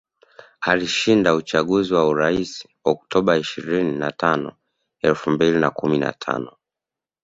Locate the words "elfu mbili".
5.01-5.59